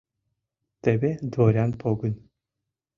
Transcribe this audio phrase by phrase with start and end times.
[0.83, 2.13] Теве Дворян погын.